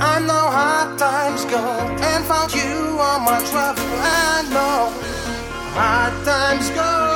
[0.00, 4.92] I know hard times go and found you on my trouble I know
[5.74, 7.07] hard times go.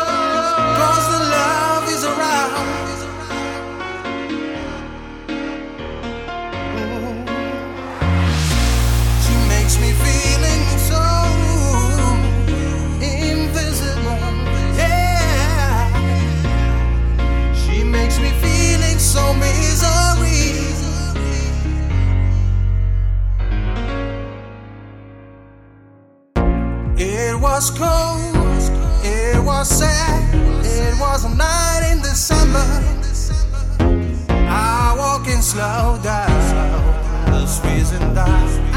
[27.63, 32.59] Was cold, it was sad, it was a night in December.
[34.29, 37.47] I walk in slow down the
[37.93, 38.72] and down.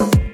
[0.00, 0.29] Bye.